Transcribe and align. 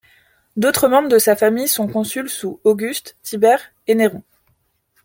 D'autres 0.55 0.87
membres 0.87 1.09
de 1.09 1.19
sa 1.19 1.35
famille 1.35 1.67
sont 1.67 1.87
consuls 1.87 2.27
sous 2.27 2.59
Auguste, 2.63 3.17
Tibère 3.21 3.61
et 3.85 3.93
Néron. 3.93 4.23